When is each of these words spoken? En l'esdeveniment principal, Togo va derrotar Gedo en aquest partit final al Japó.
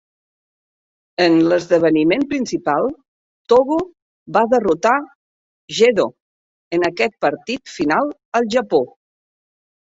En 1.25 1.35
l'esdeveniment 1.49 2.23
principal, 2.31 2.87
Togo 3.53 3.77
va 4.39 4.43
derrotar 4.55 4.95
Gedo 5.81 6.07
en 6.79 6.87
aquest 6.91 7.15
partit 7.27 7.75
final 7.77 8.11
al 8.41 8.51
Japó. 8.59 8.83